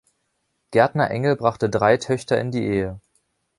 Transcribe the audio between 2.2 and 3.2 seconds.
in die Ehe.